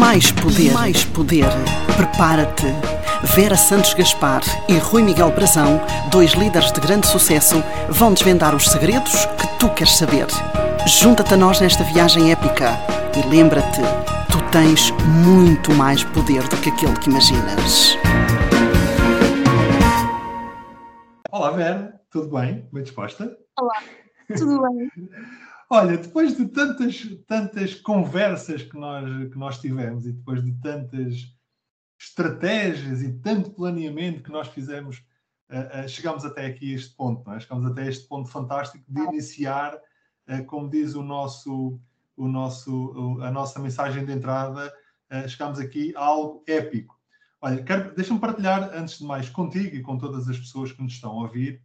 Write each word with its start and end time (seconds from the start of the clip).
Mais 0.00 0.32
poder, 0.32 0.72
mais 0.72 1.04
poder. 1.04 1.44
Prepara-te. 1.94 2.64
Vera 3.34 3.54
Santos 3.54 3.92
Gaspar 3.92 4.40
e 4.66 4.78
Rui 4.78 5.02
Miguel 5.02 5.30
Brazão, 5.30 5.78
dois 6.10 6.32
líderes 6.32 6.72
de 6.72 6.80
grande 6.80 7.06
sucesso, 7.06 7.62
vão 7.90 8.14
desvendar 8.14 8.54
os 8.54 8.64
segredos 8.64 9.26
que 9.26 9.58
tu 9.58 9.68
queres 9.74 9.94
saber. 9.94 10.26
Junta-te 10.86 11.34
a 11.34 11.36
nós 11.36 11.60
nesta 11.60 11.84
viagem 11.84 12.32
épica 12.32 12.78
e 13.14 13.28
lembra-te, 13.28 13.82
tu 14.32 14.40
tens 14.50 14.90
muito 15.22 15.70
mais 15.74 16.02
poder 16.02 16.48
do 16.48 16.56
que 16.56 16.70
aquele 16.70 16.98
que 16.98 17.10
imaginas. 17.10 17.98
Olá, 21.30 21.50
Vera, 21.50 22.00
tudo 22.10 22.30
bem? 22.30 22.66
Bem 22.72 22.82
disposta? 22.84 23.36
Olá, 23.58 23.82
tudo 24.34 24.62
bem? 24.62 24.90
Olha, 25.72 25.96
depois 25.96 26.36
de 26.36 26.48
tantas, 26.48 27.06
tantas 27.28 27.76
conversas 27.76 28.64
que 28.64 28.76
nós, 28.76 29.30
que 29.30 29.38
nós 29.38 29.60
tivemos 29.60 30.04
e 30.04 30.10
depois 30.10 30.44
de 30.44 30.52
tantas 30.60 31.32
estratégias 31.96 33.00
e 33.02 33.12
tanto 33.20 33.52
planeamento 33.52 34.20
que 34.20 34.32
nós 34.32 34.48
fizemos, 34.48 34.98
uh, 35.48 35.84
uh, 35.84 35.88
chegamos 35.88 36.24
até 36.24 36.46
aqui 36.46 36.72
a 36.72 36.76
este 36.76 36.96
ponto, 36.96 37.24
não 37.24 37.36
é? 37.36 37.40
Chegamos 37.40 37.70
até 37.70 37.86
este 37.86 38.08
ponto 38.08 38.28
fantástico 38.28 38.84
de 38.88 39.00
iniciar, 39.00 39.76
uh, 39.76 40.44
como 40.46 40.68
diz 40.68 40.96
o 40.96 41.04
nosso, 41.04 41.80
o 42.16 42.26
nosso, 42.26 43.20
a 43.22 43.30
nossa 43.30 43.60
mensagem 43.60 44.04
de 44.04 44.12
entrada, 44.12 44.72
chegamos 45.28 45.60
aqui 45.60 45.94
a 45.96 46.04
algo 46.04 46.42
épico. 46.48 46.98
Olha, 47.40 47.64
deixa-me 47.96 48.18
partilhar, 48.18 48.70
antes 48.74 48.98
de 48.98 49.04
mais, 49.04 49.28
contigo 49.28 49.74
e 49.76 49.82
com 49.82 49.96
todas 49.96 50.28
as 50.28 50.38
pessoas 50.38 50.72
que 50.72 50.82
nos 50.82 50.94
estão 50.94 51.12
a 51.12 51.22
ouvir, 51.22 51.62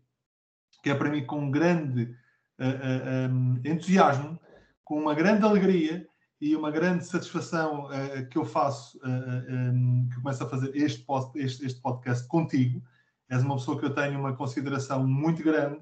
que 0.83 0.91
é 0.91 0.95
para 0.95 1.09
mim 1.09 1.25
com 1.25 1.49
grande 1.49 2.15
uh, 2.59 3.67
entusiasmo, 3.67 4.39
com 4.83 4.99
uma 4.99 5.13
grande 5.13 5.43
alegria 5.43 6.07
e 6.39 6.55
uma 6.55 6.69
grande 6.69 7.05
satisfação 7.05 7.85
uh, 7.85 8.29
que 8.29 8.37
eu 8.37 8.45
faço, 8.45 8.99
um, 9.03 10.07
que 10.09 10.21
começo 10.21 10.43
a 10.43 10.49
fazer 10.49 10.75
este, 10.75 11.03
post, 11.03 11.37
este, 11.39 11.65
este, 11.65 11.81
podcast 11.81 12.27
contigo. 12.27 12.81
És 13.29 13.41
uma 13.43 13.55
pessoa 13.55 13.79
que 13.79 13.85
eu 13.85 13.93
tenho 13.93 14.19
uma 14.19 14.35
consideração 14.35 15.07
muito 15.07 15.43
grande 15.43 15.79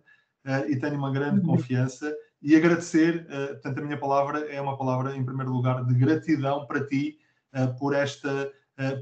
e 0.69 0.77
tenho 0.77 0.95
uma 0.95 1.11
grande 1.11 1.41
uhum. 1.41 1.55
confiança. 1.55 2.15
E 2.41 2.55
agradecer, 2.55 3.25
portanto, 3.27 3.79
a 3.79 3.81
minha 3.81 3.97
palavra 3.97 4.49
é 4.49 4.61
uma 4.61 4.77
palavra, 4.77 5.13
em 5.13 5.25
primeiro 5.25 5.51
lugar, 5.51 5.83
de 5.83 5.93
gratidão 5.93 6.65
para 6.65 6.85
ti 6.85 7.19
por 7.77 7.93
esta, 7.93 8.49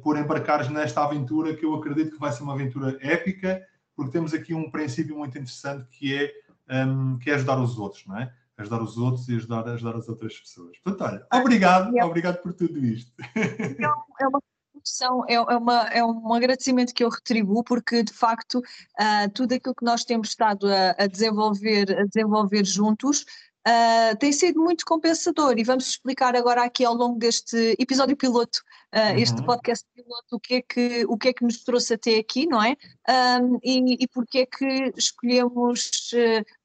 por 0.02 0.18
embarcares 0.18 0.70
nesta 0.70 1.04
aventura 1.04 1.56
que 1.56 1.64
eu 1.64 1.76
acredito 1.76 2.14
que 2.14 2.20
vai 2.20 2.32
ser 2.32 2.42
uma 2.42 2.54
aventura 2.54 2.98
épica, 3.00 3.64
porque 3.96 4.12
temos 4.12 4.34
aqui 4.34 4.56
um 4.56 4.72
princípio 4.72 5.16
muito 5.16 5.38
interessante 5.38 5.88
que 5.92 6.16
é 6.16 6.34
um, 6.72 7.18
que 7.20 7.30
é 7.30 7.36
ajudar 7.36 7.60
os 7.60 7.78
outros, 7.78 8.06
não 8.08 8.18
é? 8.18 8.34
Ajudar 8.58 8.82
os 8.82 8.98
outros 8.98 9.28
e 9.28 9.36
ajudar, 9.36 9.68
ajudar 9.68 9.96
as 9.96 10.08
outras 10.08 10.38
pessoas. 10.40 10.78
Portanto, 10.84 11.10
olha, 11.10 11.28
obrigado, 11.42 11.98
é, 11.98 12.04
obrigado 12.04 12.42
por 12.42 12.54
tudo 12.54 12.84
isto. 12.86 13.12
É, 13.36 14.24
é 14.24 14.28
uma 14.28 14.42
é, 15.28 15.34
é, 15.34 15.58
uma, 15.58 15.88
é 15.90 16.04
um 16.04 16.34
agradecimento 16.34 16.94
que 16.94 17.04
eu 17.04 17.10
retribuo, 17.10 17.64
porque 17.64 18.04
de 18.04 18.14
facto 18.14 18.60
uh, 18.60 19.30
tudo 19.34 19.54
aquilo 19.54 19.76
que 19.76 19.86
nós 19.86 20.04
temos 20.04 20.30
estado 20.30 20.68
a, 20.68 20.96
a 20.98 21.08
desenvolver, 21.08 22.00
a 22.00 22.06
desenvolver 22.06 22.66
juntos 22.66 23.26
Uh, 23.62 24.18
tem 24.18 24.34
sido 24.34 24.60
muito 24.60 24.84
compensador 24.84 25.54
e 25.56 25.64
vamos 25.64 25.88
explicar 25.88 26.36
agora 26.36 26.64
aqui 26.64 26.84
ao 26.84 26.96
longo 26.96 27.20
deste 27.20 27.76
episódio 27.78 28.18
piloto, 28.18 28.58
uh, 28.92 29.12
uhum. 29.12 29.18
este 29.20 29.44
podcast 29.44 29.86
piloto, 29.94 30.36
o 30.36 30.40
que, 30.40 30.56
é 30.56 30.62
que, 30.64 31.06
o 31.08 31.16
que 31.16 31.28
é 31.28 31.34
que 31.34 31.44
nos 31.44 31.64
trouxe 31.64 31.94
até 31.94 32.18
aqui, 32.18 32.48
não 32.48 32.64
é? 32.64 32.76
Um, 33.40 33.60
e, 33.64 34.04
e 34.04 34.08
porque 34.08 34.40
é 34.40 34.46
que 34.48 34.92
escolhemos, 34.98 35.92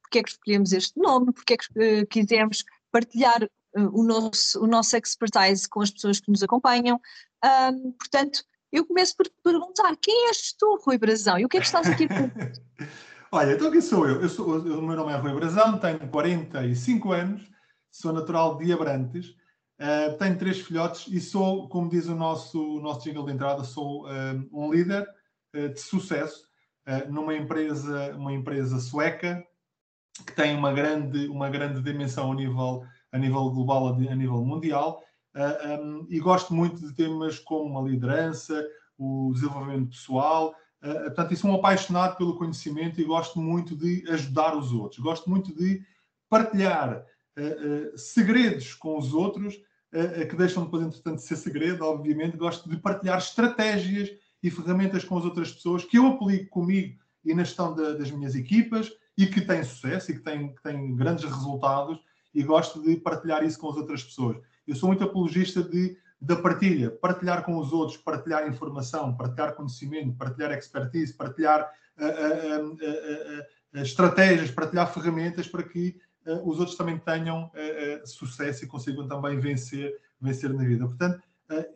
porque 0.06 0.20
é 0.20 0.22
que 0.22 0.30
escolhemos 0.30 0.72
este 0.72 0.98
nome, 0.98 1.32
porque 1.32 1.54
é 1.54 1.56
que 1.56 2.06
quisemos 2.06 2.64
partilhar 2.92 3.48
o, 3.74 4.02
nosso, 4.02 4.62
o 4.62 4.66
nosso 4.66 4.96
expertise 4.96 5.68
com 5.68 5.82
as 5.82 5.90
pessoas 5.90 6.20
que 6.20 6.30
nos 6.30 6.42
acompanham. 6.42 7.00
Um, 7.44 7.92
portanto, 7.92 8.42
eu 8.72 8.86
começo 8.86 9.14
por 9.16 9.26
perguntar, 9.42 9.96
quem 10.00 10.28
és 10.28 10.52
tu, 10.52 10.80
Rui 10.84 10.96
Brazão, 10.96 11.38
e 11.38 11.44
o 11.44 11.48
que 11.48 11.58
é 11.58 11.60
que 11.60 11.66
estás 11.66 11.88
aqui 11.88 12.04
a 12.04 12.08
Olha, 13.32 13.52
então 13.52 13.70
quem 13.70 13.80
sou 13.80 14.08
eu? 14.08 14.22
eu 14.22 14.28
sou, 14.28 14.58
o 14.58 14.82
meu 14.82 14.96
nome 14.96 15.12
é 15.12 15.16
Rui 15.16 15.34
Brazão, 15.34 15.78
tenho 15.78 16.08
45 16.08 17.12
anos, 17.12 17.50
sou 17.90 18.12
natural 18.12 18.56
de 18.56 18.72
Abrantes, 18.72 19.30
uh, 19.80 20.16
tenho 20.18 20.38
três 20.38 20.60
filhotes 20.60 21.06
e 21.12 21.20
sou, 21.20 21.68
como 21.68 21.90
diz 21.90 22.06
o 22.06 22.14
nosso, 22.14 22.78
o 22.78 22.80
nosso 22.80 23.02
jingle 23.02 23.26
de 23.26 23.32
entrada, 23.32 23.64
sou 23.64 24.06
um, 24.52 24.72
líder 24.72 25.06
uh, 25.54 25.68
de 25.68 25.80
sucesso 25.80 26.46
uh, 26.86 27.12
numa 27.12 27.34
empresa, 27.34 28.14
uma 28.16 28.32
empresa 28.32 28.78
sueca 28.78 29.44
que 30.24 30.32
tem 30.32 30.56
uma 30.56 30.72
grande, 30.72 31.26
uma 31.28 31.50
grande 31.50 31.82
dimensão 31.82 32.32
a 32.32 32.34
nível, 32.34 32.84
a 33.12 33.18
nível 33.18 33.50
global, 33.50 33.88
a 33.88 33.96
nível 34.14 34.44
mundial, 34.44 35.02
um, 35.82 36.06
e 36.08 36.18
gosto 36.18 36.54
muito 36.54 36.80
de 36.80 36.94
temas 36.94 37.38
como 37.38 37.78
a 37.78 37.82
liderança, 37.82 38.66
o 38.98 39.32
desenvolvimento 39.34 39.90
pessoal, 39.90 40.54
Uh, 40.82 41.04
portanto, 41.04 41.36
sou 41.36 41.50
um 41.50 41.54
apaixonado 41.54 42.16
pelo 42.16 42.36
conhecimento 42.36 43.00
e 43.00 43.04
gosto 43.04 43.40
muito 43.40 43.74
de 43.74 44.04
ajudar 44.10 44.56
os 44.56 44.72
outros. 44.72 45.00
Gosto 45.00 45.28
muito 45.28 45.54
de 45.54 45.82
partilhar 46.28 47.04
uh, 47.36 47.94
uh, 47.94 47.98
segredos 47.98 48.74
com 48.74 48.98
os 48.98 49.12
outros, 49.12 49.60
que 50.28 50.36
deixam 50.36 50.64
depois, 50.64 50.84
entretanto, 50.84 51.16
de 51.16 51.22
ser 51.22 51.36
segredo, 51.36 51.82
obviamente. 51.82 52.36
Gosto 52.36 52.68
de 52.68 52.76
partilhar 52.76 53.16
estratégias 53.16 54.10
e 54.42 54.50
ferramentas 54.50 55.04
com 55.04 55.16
as 55.16 55.24
outras 55.24 55.52
pessoas 55.52 55.84
que 55.84 55.96
eu 55.96 56.06
aplico 56.08 56.50
comigo 56.50 56.98
e 57.24 57.32
na 57.32 57.44
gestão 57.44 57.74
da, 57.74 57.94
das 57.94 58.10
minhas 58.10 58.34
equipas 58.34 58.90
e 59.16 59.26
que 59.26 59.40
têm 59.40 59.64
sucesso 59.64 60.10
e 60.10 60.14
que 60.14 60.20
têm, 60.20 60.54
que 60.54 60.62
têm 60.62 60.94
grandes 60.94 61.24
resultados 61.24 61.98
e 62.34 62.42
gosto 62.42 62.82
de 62.82 62.96
partilhar 62.96 63.44
isso 63.44 63.58
com 63.58 63.70
as 63.70 63.76
outras 63.76 64.02
pessoas. 64.02 64.36
Eu 64.66 64.74
sou 64.74 64.88
muito 64.88 65.04
apologista 65.04 65.62
de 65.62 65.96
da 66.20 66.36
partilha, 66.36 66.90
partilhar 66.90 67.44
com 67.44 67.56
os 67.58 67.72
outros, 67.72 67.98
partilhar 67.98 68.48
informação, 68.48 69.14
partilhar 69.14 69.54
conhecimento, 69.54 70.16
partilhar 70.16 70.52
expertise, 70.52 71.12
partilhar 71.12 71.70
uh, 71.98 72.64
uh, 72.64 72.72
uh, 72.72 73.82
estratégias, 73.82 74.50
partilhar 74.50 74.92
ferramentas 74.92 75.46
para 75.46 75.62
que 75.62 75.98
os 76.44 76.58
outros 76.58 76.76
também 76.76 76.98
tenham 76.98 77.52
sucesso 78.04 78.64
e 78.64 78.66
consigam 78.66 79.06
também 79.06 79.38
vencer, 79.38 79.96
vencer 80.20 80.52
na 80.52 80.64
vida. 80.64 80.84
Portanto, 80.84 81.22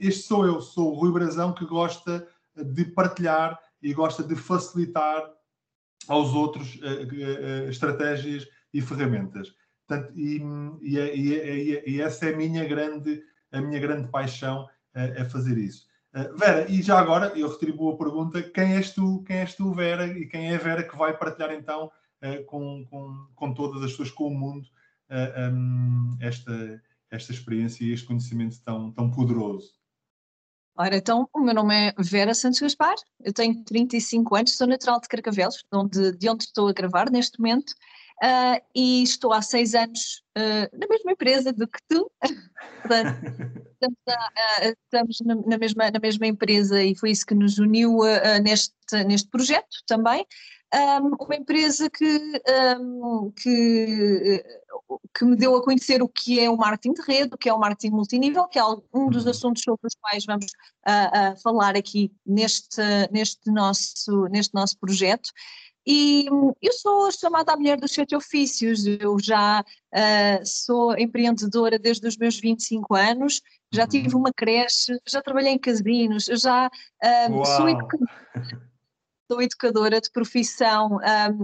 este 0.01 0.22
sou 0.22 0.45
eu, 0.45 0.61
sou 0.61 0.91
o 0.91 0.95
Rui 0.99 1.12
Brazão 1.12 1.53
que 1.53 1.65
gosta 1.65 2.27
de 2.57 2.84
partilhar 2.84 3.57
e 3.81 3.95
gosta 3.95 4.25
de 4.25 4.34
facilitar 4.34 5.31
aos 6.09 6.34
outros 6.34 6.78
estratégias 7.69 8.47
e 8.72 8.81
ferramentas. 8.81 9.55
Portanto, 9.87 10.12
e, 10.16 10.41
e, 10.83 10.99
e, 10.99 11.83
e, 11.87 12.00
essa 12.00 12.27
é 12.27 12.34
a 12.34 12.37
minha 12.37 12.65
grande 12.65 13.22
a 13.53 13.61
minha 13.61 13.81
grande 13.81 14.09
paixão 14.09 14.69
é 14.94 15.25
fazer 15.25 15.59
isso. 15.59 15.91
Uh, 16.15 16.37
Vera, 16.37 16.69
e 16.69 16.83
já 16.83 16.99
agora 16.99 17.33
eu 17.39 17.49
retribuo 17.49 17.93
a 17.93 17.97
pergunta: 17.97 18.43
quem 18.43 18.75
és 18.75 18.93
tu, 18.93 19.22
quem 19.25 19.37
és 19.37 19.55
tu, 19.55 19.72
Vera, 19.72 20.06
e 20.06 20.27
quem 20.27 20.50
é 20.50 20.56
a 20.56 20.59
Vera 20.59 20.83
que 20.83 20.97
vai 20.97 21.16
partilhar 21.16 21.53
então 21.53 21.91
uh, 22.22 22.44
com, 22.47 22.84
com, 22.87 23.27
com 23.34 23.55
todas 23.55 23.83
as 23.83 23.93
pessoas, 23.93 24.10
com 24.10 24.27
o 24.27 24.34
mundo, 24.34 24.66
uh, 25.09 25.53
um, 25.53 26.16
esta, 26.21 26.83
esta 27.10 27.33
experiência 27.33 27.84
e 27.84 27.93
este 27.93 28.06
conhecimento 28.06 28.60
tão, 28.65 28.91
tão 28.91 29.10
poderoso? 29.10 29.79
Ora, 30.76 30.97
então, 30.97 31.28
o 31.34 31.41
meu 31.41 31.54
nome 31.54 31.75
é 31.75 31.94
Vera 31.98 32.32
Santos 32.32 32.60
Gaspar, 32.60 32.94
eu 33.22 33.32
tenho 33.32 33.62
35 33.64 34.34
anos, 34.34 34.56
sou 34.56 34.66
natural 34.66 35.00
de 35.00 35.08
Carcavelos, 35.08 35.64
onde, 35.72 36.12
de 36.16 36.28
onde 36.28 36.44
estou 36.44 36.69
a 36.69 36.72
gravar 36.72 37.10
neste 37.10 37.38
momento, 37.38 37.70
uh, 38.22 38.60
e 38.75 39.03
estou 39.03 39.32
há 39.32 39.42
seis 39.42 39.75
anos 39.75 40.22
uh, 40.38 40.78
na 40.78 40.86
mesma 40.88 41.12
empresa 41.12 41.53
do 41.53 41.66
que 41.66 41.78
tu. 41.88 42.10
estamos, 43.75 43.98
a, 44.09 44.69
estamos 44.69 45.19
na, 45.47 45.59
mesma, 45.59 45.91
na 45.91 46.00
mesma 46.00 46.26
empresa 46.26 46.82
e 46.82 46.97
foi 46.97 47.10
isso 47.10 47.26
que 47.26 47.34
nos 47.34 47.59
uniu 47.59 47.98
neste, 48.42 48.75
neste 49.06 49.28
projeto 49.28 49.76
também. 49.86 50.26
Um, 50.72 51.16
uma 51.25 51.34
empresa 51.34 51.91
que, 51.91 52.41
um, 52.78 53.32
que, 53.32 54.44
que 55.15 55.25
me 55.25 55.37
deu 55.37 55.56
a 55.56 55.62
conhecer 55.62 56.03
o 56.03 56.09
que 56.09 56.38
é 56.38 56.48
o 56.48 56.56
marketing 56.56 56.94
de 56.94 57.03
rede, 57.03 57.34
o 57.34 57.38
que 57.38 57.48
é 57.48 57.54
o 57.54 57.59
marketing 57.59 57.94
multinível, 57.94 58.47
que 58.47 58.59
é 58.59 58.65
um 58.94 59.10
dos 59.10 59.25
uhum. 59.25 59.31
assuntos 59.31 59.62
sobre 59.62 59.87
os 59.87 59.94
quais 60.00 60.25
vamos 60.25 60.47
uh, 60.47 61.33
uh, 61.34 61.42
falar 61.42 61.77
aqui 61.77 62.12
neste, 62.24 62.80
neste, 63.10 63.51
nosso, 63.51 64.28
neste 64.28 64.54
nosso 64.54 64.78
projeto. 64.78 65.30
E 65.86 66.27
eu 66.62 66.72
sou 66.74 67.10
chamada 67.10 67.53
a 67.53 67.57
mulher 67.57 67.80
dos 67.80 67.92
sete 67.92 68.15
ofícios, 68.15 68.86
eu 68.86 69.18
já 69.18 69.62
uh, 69.62 70.47
sou 70.47 70.97
empreendedora 70.97 71.78
desde 71.78 72.07
os 72.07 72.16
meus 72.16 72.39
25 72.39 72.95
anos, 72.95 73.41
já 73.72 73.86
tive 73.86 74.15
uhum. 74.15 74.21
uma 74.21 74.33
creche, 74.33 74.97
já 75.09 75.21
trabalhei 75.21 75.53
em 75.53 75.59
casinos, 75.59 76.27
já 76.27 76.71
sou, 77.57 77.68
educadora, 77.68 78.12
sou, 79.30 79.42
educadora, 79.42 80.01
de 80.01 80.10
profissão, 80.12 80.98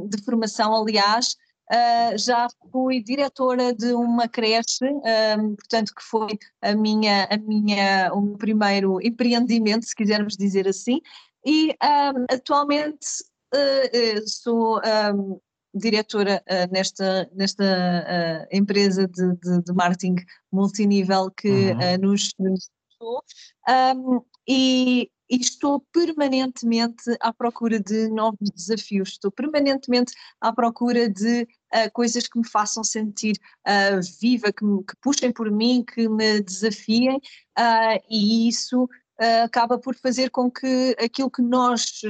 de 0.09 0.23
formação, 0.23 0.75
aliás, 0.75 1.37
Uh, 1.73 2.17
já 2.17 2.47
fui 2.71 3.03
diretora 3.03 3.75
de 3.75 3.93
uma 3.93 4.29
creche, 4.29 4.85
um, 4.85 5.57
portanto 5.57 5.93
que 5.95 6.03
foi 6.03 6.39
a 6.63 6.75
minha, 6.75 7.25
a 7.29 7.37
minha, 7.37 8.13
o 8.15 8.21
meu 8.21 8.37
primeiro 8.37 9.05
empreendimento, 9.05 9.85
se 9.85 9.95
quisermos 9.95 10.37
dizer 10.37 10.69
assim, 10.69 11.01
e 11.45 11.71
um, 11.71 12.25
atualmente 12.31 13.07
uh, 13.53 14.29
sou 14.29 14.79
um, 14.79 15.41
diretora 15.75 16.41
uh, 16.49 16.73
nesta, 16.73 17.29
nesta 17.35 18.49
empresa 18.53 19.09
de, 19.09 19.35
de, 19.37 19.63
de, 19.63 19.73
marketing 19.73 20.17
multinível 20.53 21.31
que 21.33 21.49
uhum. 21.49 21.99
nos, 22.01 22.33
nos, 22.39 22.71
sou, 22.97 23.23
um, 23.69 24.21
e, 24.49 25.11
e 25.31 25.37
estou 25.37 25.85
permanentemente 25.93 27.17
à 27.21 27.33
procura 27.33 27.81
de 27.81 28.09
novos 28.09 28.51
desafios, 28.55 29.11
estou 29.11 29.31
permanentemente 29.31 30.13
à 30.41 30.53
procura 30.53 31.09
de 31.09 31.47
uh, 31.75 31.91
coisas 31.93 32.27
que 32.27 32.39
me 32.39 32.49
façam 32.49 32.85
sentir 32.85 33.37
uh, 33.67 34.01
viva, 34.21 34.53
que, 34.53 34.65
me, 34.65 34.83
que, 34.85 34.95
puxem 35.01 35.33
por 35.33 35.51
mim, 35.51 35.85
que 35.85 36.09
me 36.09 36.41
desafiem, 36.41 37.17
uh, 37.17 38.01
e 38.11 38.49
isso 38.49 38.85
uh, 38.85 39.45
acaba 39.45 39.79
por 39.79 39.95
fazer 39.97 40.31
com 40.31 40.51
que 40.51 40.97
aquilo 40.99 41.31
que 41.31 41.43
nós, 41.43 42.01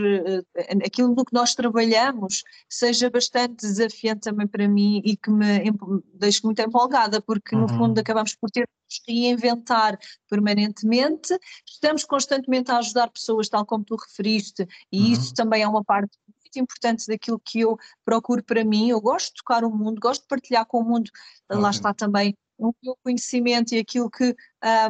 aquilo 0.85 1.15
no 1.15 1.25
que 1.25 1.35
nós 1.35 1.55
trabalhamos 1.55 2.43
seja 2.69 3.11
bastante 3.11 3.67
desafiante 3.67 4.21
também 4.23 4.47
para 4.47 4.69
mim 4.69 5.03
e 5.05 5.17
que 5.17 5.31
me 5.31 5.73
deixe 6.15 6.43
muito 6.45 6.61
empolgada, 6.61 7.21
porque 7.21 7.55
uhum. 7.55 7.63
no 7.63 7.69
fundo 7.69 7.99
acabamos 7.99 8.35
por 8.35 8.51
ter 8.51 8.69
que 8.89 9.13
reinventar 9.13 9.99
permanentemente, 10.31 11.37
estamos 11.67 12.05
constantemente 12.05 12.71
a 12.71 12.79
ajudar 12.79 13.11
pessoas, 13.11 13.49
tal 13.49 13.67
como 13.67 13.85
tu 13.85 13.97
referiste, 13.97 14.67
e 14.93 15.01
uhum. 15.01 15.13
isso 15.13 15.35
também 15.35 15.63
é 15.63 15.69
uma 15.69 15.85
parte 15.85 16.17
muito 16.57 16.63
importante 16.63 17.07
daquilo 17.07 17.39
que 17.39 17.61
eu 17.61 17.79
procuro 18.05 18.43
para 18.43 18.65
mim. 18.65 18.91
Eu 18.91 19.01
gosto 19.01 19.29
de 19.29 19.35
tocar 19.35 19.65
o 19.65 19.71
mundo, 19.71 20.01
gosto 20.01 20.23
de 20.23 20.29
partilhar 20.29 20.67
com 20.67 20.79
o 20.79 20.85
mundo, 20.85 21.11
uhum. 21.51 21.61
lá 21.61 21.71
está 21.71 21.93
também 21.93 22.37
o 22.59 22.73
meu 22.83 22.97
conhecimento 23.05 23.75
e 23.75 23.79
aquilo 23.79 24.11
que, 24.11 24.35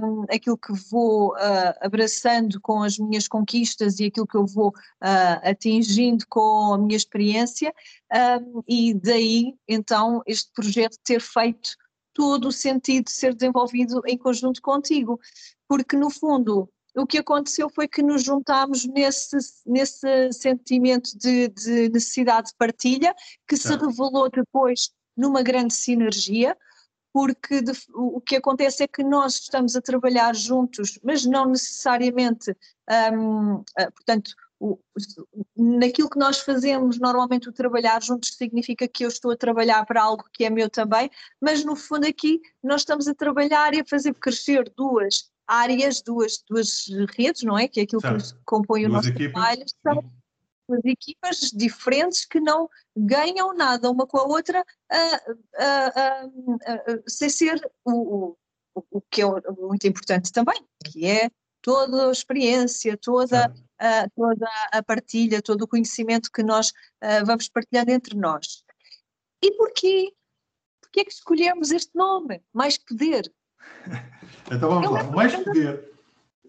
um, 0.01 0.23
aquilo 0.31 0.57
que 0.57 0.73
vou 0.89 1.33
uh, 1.33 1.75
abraçando 1.81 2.61
com 2.61 2.81
as 2.83 2.97
minhas 2.97 3.27
conquistas 3.27 3.99
e 3.99 4.05
aquilo 4.05 4.27
que 4.27 4.37
eu 4.37 4.47
vou 4.47 4.69
uh, 4.69 5.41
atingindo 5.43 6.25
com 6.29 6.75
a 6.75 6.79
minha 6.79 6.97
experiência, 6.97 7.75
um, 8.45 8.63
e 8.69 8.95
daí 8.95 9.57
então 9.67 10.23
este 10.27 10.53
projeto 10.53 10.97
ter 11.03 11.21
feito 11.21 11.71
todo 12.15 12.49
o 12.49 12.53
sentido 12.53 13.07
de 13.07 13.13
ser 13.13 13.35
desenvolvido 13.35 14.01
em 14.07 14.17
conjunto 14.17 14.63
contigo, 14.63 15.21
porque 15.69 15.97
no 15.97 16.09
fundo 16.09 16.71
o 16.97 17.07
que 17.07 17.19
aconteceu 17.19 17.69
foi 17.69 17.87
que 17.87 18.03
nos 18.03 18.23
juntámos 18.23 18.87
nesse, 18.87 19.37
nesse 19.67 20.33
sentimento 20.33 21.17
de, 21.17 21.49
de 21.49 21.89
necessidade 21.91 22.49
de 22.49 22.55
partilha, 22.57 23.15
que 23.47 23.57
se 23.57 23.77
revelou 23.77 24.31
depois 24.31 24.91
numa 25.17 25.43
grande 25.43 25.75
sinergia, 25.75 26.57
porque 27.13 27.61
de, 27.61 27.73
o 27.95 28.21
que 28.21 28.37
acontece 28.37 28.83
é 28.83 28.89
que 28.89 29.03
nós 29.03 29.35
estamos 29.35 29.77
a 29.77 29.83
trabalhar 29.83 30.35
juntos, 30.35 30.99
mas 31.03 31.25
não 31.25 31.47
necessariamente, 31.47 32.51
um, 33.13 33.63
ah, 33.79 33.91
portanto, 33.91 34.35
o, 34.59 34.79
naquilo 35.55 36.09
que 36.09 36.19
nós 36.19 36.41
fazemos, 36.41 36.99
normalmente 36.99 37.49
o 37.49 37.53
trabalhar 37.53 38.03
juntos 38.03 38.35
significa 38.37 38.89
que 38.89 39.05
eu 39.05 39.09
estou 39.09 39.31
a 39.31 39.37
trabalhar 39.37 39.85
para 39.85 40.03
algo 40.03 40.25
que 40.33 40.45
é 40.45 40.51
meu 40.51 40.69
também, 40.69 41.11
mas 41.41 41.63
no 41.65 41.77
fundo 41.77 42.07
aqui 42.07 42.41
nós 42.63 42.83
estamos 42.83 43.07
a 43.07 43.15
trabalhar 43.15 43.75
e 43.75 43.81
a 43.81 43.85
fazer 43.85 44.15
crescer 44.15 44.73
duas 44.75 45.31
áreas, 45.47 46.03
duas, 46.03 46.43
duas 46.49 46.87
redes, 47.17 47.43
não 47.43 47.59
é? 47.59 47.69
Que 47.69 47.81
é 47.81 47.83
aquilo 47.85 48.01
certo. 48.01 48.35
que 48.35 48.41
compõe 48.45 48.85
o 48.85 48.89
duas 48.89 49.07
nosso 49.07 49.09
equipas. 49.11 49.73
trabalho 49.83 50.11
duas 50.69 50.85
equipas 50.85 51.51
diferentes 51.53 52.25
que 52.25 52.41
não 52.41 52.69
ganham 52.97 53.55
nada 53.55 53.91
uma 53.91 54.07
com 54.07 54.19
a 54.19 54.25
outra 54.25 54.61
uh, 54.61 55.33
uh, 55.33 56.95
uh, 56.97 57.03
sem 57.07 57.29
ser 57.29 57.61
o, 57.85 58.37
o, 58.75 58.85
o, 58.91 59.01
que 59.01 59.23
é 59.23 59.27
muito 59.59 59.87
importante 59.87 60.33
também, 60.33 60.61
que 60.85 61.07
é 61.07 61.31
toda 61.63 62.09
a 62.09 62.13
experiência, 62.13 62.97
toda, 62.97 63.53
toda 64.15 64.47
a 64.71 64.83
partilha, 64.85 65.43
todo 65.43 65.63
o 65.63 65.69
conhecimento 65.69 66.31
que 66.31 66.43
nós 66.43 66.73
vamos 67.25 67.49
partilhando 67.49 67.91
entre 67.91 68.17
nós. 68.17 68.63
E 69.43 69.51
porquê? 69.57 70.13
Porquê 70.81 71.01
é 71.01 71.05
que 71.05 71.13
escolhemos 71.13 71.73
este 71.73 71.91
nome? 71.93 72.41
Mais 72.53 72.79
poder. 72.79 73.33
então 74.51 74.69
vamos 74.69 74.87
eu 74.87 74.93
lá, 74.93 75.03
mais 75.05 75.35
poder. 75.37 75.93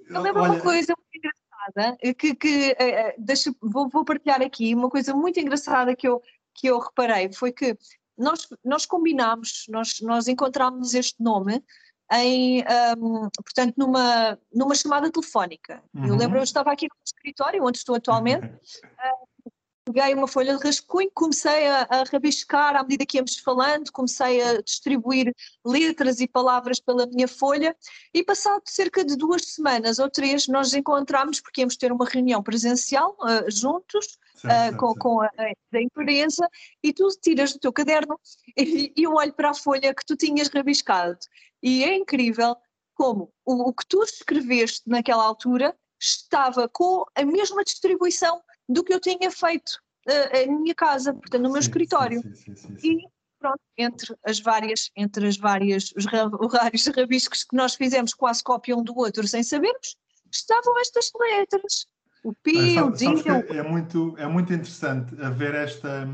Eu 0.10 0.22
lembro 0.22 0.42
Olha... 0.42 0.54
uma 0.54 0.62
coisa 0.62 0.94
muito 0.98 1.18
engraçada 1.18 1.98
eh, 2.02 2.14
que, 2.14 2.36
que 2.36 2.72
uh, 2.72 3.14
deixa, 3.18 3.54
vou, 3.62 3.90
vou, 3.90 4.06
partilhar 4.06 4.42
aqui 4.42 4.74
uma 4.74 4.90
coisa 4.90 5.14
muito 5.14 5.40
engraçada 5.40 5.96
que 5.96 6.08
eu, 6.08 6.22
que 6.54 6.68
eu 6.68 6.80
reparei, 6.80 7.32
foi 7.32 7.52
que 7.52 7.78
nós, 8.18 8.48
nós 8.64 8.86
combinámos, 8.86 9.66
nós, 9.70 10.02
nós 10.02 10.28
encontramos 10.28 10.94
este 10.94 11.22
nome 11.22 11.64
em, 12.12 12.64
um, 12.98 13.30
portanto, 13.30 13.76
numa, 13.78 14.40
numa 14.54 14.76
chamada 14.76 15.12
telefónica. 15.12 15.84
Uhum. 15.94 16.08
Eu 16.08 16.16
lembro, 16.16 16.40
eu 16.40 16.44
estava 16.44 16.72
aqui 16.72 16.86
no 16.86 16.96
escritório, 17.06 17.64
onde 17.64 17.78
estou 17.78 17.96
atualmente, 17.96 18.46
uh, 18.86 19.27
peguei 19.88 20.13
uma 20.13 20.28
folha 20.28 20.57
de 20.57 20.63
rascunho, 20.63 21.10
comecei 21.13 21.68
a, 21.68 21.88
a 21.89 22.04
rabiscar 22.04 22.75
à 22.75 22.84
medida 22.84 23.06
que 23.06 23.18
íamos 23.18 23.38
falando, 23.38 23.92
comecei 23.92 24.42
a 24.42 24.62
distribuir 24.62 25.34
letras 25.66 26.19
e 26.19 26.28
palavras 26.28 26.80
pela 26.80 27.07
minha 27.07 27.28
folha 27.28 27.75
e 28.13 28.24
passado 28.24 28.62
cerca 28.66 29.04
de 29.04 29.16
duas 29.16 29.44
semanas 29.44 29.98
ou 30.00 30.10
três 30.10 30.48
nós 30.48 30.74
encontramos 30.74 31.39
porque 31.39 31.62
íamos 31.62 31.78
ter 31.78 31.92
uma 31.92 32.06
reunião 32.06 32.44
presencial 32.44 33.16
uh, 33.22 33.50
juntos 33.50 34.18
certo, 34.36 34.75
uh, 34.75 34.78
com, 34.78 34.88
certo. 34.88 35.00
com 35.00 35.22
a, 35.22 35.30
a, 35.74 35.81
empresa 35.81 36.48
e 36.83 36.92
tu 36.92 37.07
tiras 37.22 37.54
do 37.54 37.60
teu 37.60 37.72
caderno 37.72 38.19
e, 38.57 38.94
e 38.95 39.04
eu 39.04 39.13
olho 39.13 39.33
para 39.33 39.51
a 39.51 39.56
folha 39.56 39.94
que 39.94 40.06
tu 40.06 40.16
tinhas 40.16 40.50
rabiscado 40.50 41.19
e 41.63 41.83
é 41.83 41.95
incrível 41.95 42.56
como 42.94 43.31
o, 43.45 43.69
o 43.69 43.74
que 43.74 43.86
tu 43.88 44.04
escreveste 44.04 44.83
naquela 44.88 45.24
altura 45.24 45.75
estava 46.00 46.68
com 46.68 47.06
a 47.16 47.25
mesma 47.25 47.63
distribuição 47.63 48.42
do 48.68 48.84
que 48.84 48.94
eu 48.94 49.00
tinha 49.00 49.31
feito 49.31 49.80
uh, 50.08 50.38
em 50.38 50.60
minha 50.60 50.75
casa, 50.75 51.14
portanto, 51.14 51.42
no 51.42 51.52
meu 51.52 51.62
sim, 51.62 51.69
escritório. 51.69 52.22
Sim, 52.36 52.56
sim, 52.56 52.78
e 52.84 53.08
pronto, 53.40 53.60
entre 53.78 54.16
as 54.25 54.40
várias, 54.40 54.92
entre 54.96 55.28
as 55.28 55.38
várias, 55.38 55.94
os 55.96 56.06
vários 56.06 56.86
rabiscos 56.96 57.44
que 57.44 57.56
nós 57.56 57.75
fizemos 57.75 58.14
quase 58.14 58.44
cópia 58.44 58.75
um 58.75 58.84
do 58.84 58.98
outro 58.98 59.28
sem 59.28 59.44
sabermos, 59.44 59.96
estavam 60.31 60.80
estas 60.80 61.12
letras. 61.19 61.88
O 62.24 62.34
P, 62.34 62.81
o 62.81 62.92
D. 62.92 63.06
É, 63.06 63.58
é, 63.58 63.64
muito, 63.64 64.16
é 64.18 64.28
muito 64.28 64.52
interessante 64.52 65.16
a 65.22 65.30
ver 65.30 65.54
esta. 65.54 66.08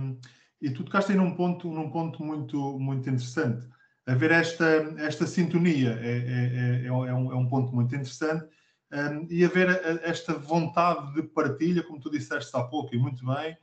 E 0.61 0.69
tu 0.69 0.83
tocaste 0.83 1.11
aí 1.11 1.17
num 1.17 1.35
ponto, 1.35 1.71
num 1.71 1.89
ponto 1.89 2.23
muito, 2.23 2.77
muito 2.79 3.09
interessante. 3.09 3.67
A 4.05 4.13
ver 4.13 4.31
esta, 4.31 4.65
esta 4.97 5.25
sintonia 5.25 5.97
é, 6.01 6.17
é, 6.17 6.83
é, 6.83 6.87
é, 6.87 6.91
um, 6.91 7.31
é 7.31 7.35
um 7.35 7.47
ponto 7.47 7.73
muito 7.73 7.95
interessante 7.95 8.45
um, 8.93 9.27
e 9.29 9.43
haver 9.43 9.69
esta 10.03 10.33
vontade 10.33 11.13
de 11.15 11.23
partilha, 11.23 11.83
como 11.83 11.99
tu 11.99 12.11
disseste 12.11 12.55
há 12.55 12.63
pouco 12.63 12.93
e 12.93 12.99
muito 12.99 13.25
bem, 13.25 13.57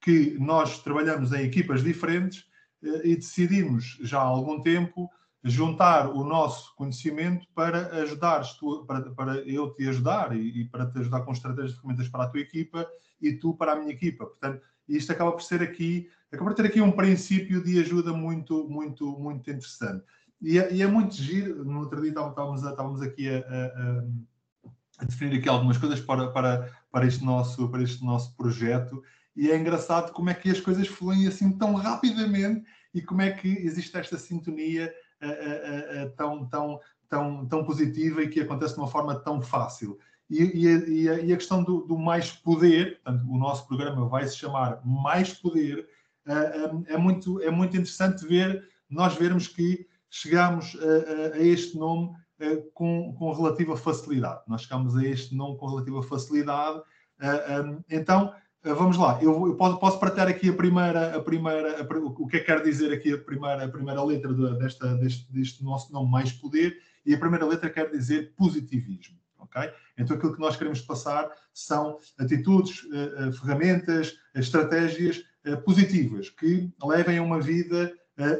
que 0.00 0.36
nós 0.40 0.82
trabalhamos 0.82 1.32
em 1.32 1.44
equipas 1.44 1.84
diferentes 1.84 2.40
uh, 2.82 3.06
e 3.06 3.14
decidimos 3.14 3.98
já 4.02 4.18
há 4.18 4.24
algum 4.24 4.60
tempo 4.60 5.08
juntar 5.44 6.08
o 6.08 6.24
nosso 6.24 6.74
conhecimento 6.76 7.46
para 7.54 8.02
ajudar 8.02 8.42
para, 8.86 9.10
para 9.10 9.34
eu 9.38 9.70
te 9.70 9.88
ajudar 9.88 10.36
e, 10.36 10.62
e, 10.62 10.64
para 10.68 10.86
te 10.86 10.98
ajudar 10.98 11.22
com 11.22 11.32
estratégias 11.32 11.72
de 11.72 11.80
ferramentas 11.80 12.08
para 12.08 12.24
a 12.24 12.28
tua 12.28 12.40
equipa 12.40 12.88
e 13.20 13.32
tu 13.32 13.54
para 13.54 13.72
a 13.72 13.76
minha 13.76 13.92
equipa. 13.92 14.26
Portanto, 14.26 14.62
isto 14.88 15.10
acaba 15.10 15.32
por 15.32 15.42
ser 15.42 15.62
aqui, 15.62 16.08
acaba 16.30 16.50
por 16.50 16.56
ter 16.56 16.66
aqui 16.66 16.80
um 16.80 16.92
princípio 16.92 17.62
de 17.62 17.80
ajuda 17.80 18.12
muito, 18.12 18.68
muito, 18.68 19.06
muito 19.18 19.50
interessante. 19.50 20.04
E 20.40 20.58
é, 20.58 20.72
e 20.72 20.82
é 20.82 20.86
muito 20.86 21.14
giro, 21.14 21.64
no 21.64 21.80
outro 21.80 22.00
dia 22.00 22.10
estávamos, 22.10 22.62
estávamos 22.62 23.02
aqui 23.02 23.28
a, 23.28 23.38
a 23.38 24.04
definir 25.06 25.38
aqui 25.38 25.48
algumas 25.48 25.78
coisas 25.78 26.00
para, 26.00 26.28
para, 26.28 26.70
para, 26.90 27.06
este 27.06 27.24
nosso, 27.24 27.68
para 27.68 27.82
este 27.82 28.04
nosso 28.04 28.34
projeto. 28.36 29.02
E 29.34 29.50
é 29.50 29.56
engraçado 29.56 30.12
como 30.12 30.30
é 30.30 30.34
que 30.34 30.50
as 30.50 30.60
coisas 30.60 30.86
fluem 30.86 31.26
assim 31.26 31.50
tão 31.56 31.74
rapidamente 31.74 32.64
e 32.94 33.00
como 33.00 33.22
é 33.22 33.30
que 33.30 33.48
existe 33.48 33.96
esta 33.96 34.18
sintonia 34.18 34.92
uh, 35.22 35.26
uh, 35.26 36.06
uh, 36.06 36.10
tão, 36.16 36.46
tão, 36.46 36.80
tão, 37.08 37.46
tão 37.46 37.64
positiva 37.64 38.22
e 38.22 38.28
que 38.28 38.40
acontece 38.40 38.74
de 38.74 38.80
uma 38.80 38.88
forma 38.88 39.14
tão 39.14 39.40
fácil. 39.40 39.98
E, 40.28 40.64
e, 40.64 41.08
a, 41.08 41.20
e 41.20 41.32
a, 41.32 41.36
questão 41.36 41.62
do, 41.62 41.82
do, 41.82 41.98
mais 41.98 42.32
poder, 42.32 43.00
portanto, 43.02 43.30
o 43.30 43.38
nosso 43.38 43.66
programa 43.66 44.08
vai 44.08 44.26
se 44.26 44.38
chamar 44.38 44.80
Mais 44.84 45.34
Poder, 45.34 45.86
é, 46.86 46.96
muito, 46.96 47.40
é 47.42 47.50
muito 47.50 47.76
interessante 47.76 48.26
ver, 48.26 48.66
nós 48.88 49.14
vermos 49.14 49.48
que 49.48 49.86
chegamos 50.08 50.76
a, 50.76 51.36
a 51.36 51.40
este 51.40 51.76
nome 51.76 52.10
eh, 52.10 52.21
com, 52.74 53.14
com 53.14 53.32
relativa 53.32 53.76
facilidade. 53.76 54.42
Nós 54.48 54.62
chegamos 54.62 54.96
a 54.96 55.04
este 55.04 55.34
nome 55.34 55.58
com 55.58 55.66
relativa 55.66 56.02
facilidade. 56.02 56.82
Eh, 57.20 57.54
ehm, 57.54 57.78
então, 57.90 58.34
eh, 58.64 58.72
vamos 58.72 58.96
lá. 58.96 59.18
Eu, 59.22 59.46
eu 59.46 59.56
posso, 59.56 59.78
posso, 59.78 60.00
partilhar 60.00 60.28
aqui 60.28 60.48
a 60.48 60.52
primeira, 60.52 61.16
a 61.16 61.20
primeira 61.20 61.82
a, 61.82 61.98
o 61.98 62.26
que 62.26 62.36
é 62.36 62.40
que 62.40 62.46
quer 62.46 62.62
dizer 62.62 62.92
aqui 62.92 63.12
a 63.12 63.18
primeira, 63.18 63.64
a 63.64 63.68
primeira 63.68 64.02
letra 64.02 64.32
de, 64.32 64.58
desta, 64.58 64.94
deste, 64.96 65.32
deste 65.32 65.64
nosso 65.64 65.92
nome, 65.92 66.10
mais 66.10 66.32
poder, 66.32 66.76
e 67.04 67.14
a 67.14 67.18
primeira 67.18 67.46
letra 67.46 67.70
quer 67.70 67.90
dizer 67.90 68.34
positivismo. 68.36 69.18
Okay? 69.38 69.70
Então, 69.98 70.16
aquilo 70.16 70.34
que 70.34 70.40
nós 70.40 70.56
queremos 70.56 70.80
passar 70.80 71.30
são 71.52 71.98
atitudes, 72.18 72.86
ferramentas, 73.38 74.14
estratégias 74.34 75.22
positivas 75.64 76.30
que 76.30 76.72
levem 76.82 77.18
a 77.18 77.22
uma 77.22 77.40
vida 77.40 77.92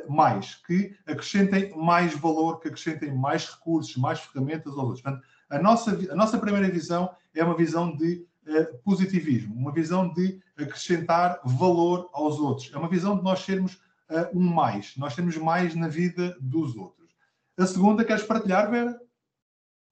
mais, 0.09 0.57
que 0.67 0.95
acrescentem 1.07 1.75
mais 1.77 2.15
valor, 2.15 2.61
que 2.61 2.69
acrescentem 2.69 3.13
mais 3.15 3.49
recursos, 3.49 3.97
mais 3.97 4.21
ferramentas 4.21 4.73
aos 4.73 4.79
outros. 4.79 5.03
Portanto, 5.03 5.25
a 5.51 5.59
nossa, 5.59 5.91
a 6.11 6.15
nossa 6.15 6.39
primeira 6.39 6.69
visão 6.71 7.11
é 7.35 7.45
uma 7.45 7.57
visão 7.57 7.95
de 7.95 8.27
uh, 8.47 8.79
positivismo, 8.85 9.55
uma 9.55 9.73
visão 9.73 10.13
de 10.13 10.41
acrescentar 10.57 11.41
valor 11.45 12.09
aos 12.13 12.39
outros. 12.39 12.71
É 12.73 12.79
uma 12.79 12.89
visão 12.89 13.17
de 13.17 13.23
nós 13.23 13.41
sermos 13.41 13.75
uh, 13.75 14.35
um 14.35 14.43
mais, 14.43 14.97
nós 14.97 15.15
temos 15.15 15.37
mais 15.37 15.75
na 15.75 15.89
vida 15.89 16.37
dos 16.41 16.75
outros. 16.77 17.11
A 17.59 17.67
segunda, 17.67 18.05
queres 18.05 18.23
partilhar, 18.23 18.71
Vera? 18.71 18.99